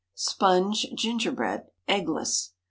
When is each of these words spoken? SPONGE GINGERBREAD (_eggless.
SPONGE 0.15 0.87
GINGERBREAD 0.95 1.67
(_eggless. 1.87 2.53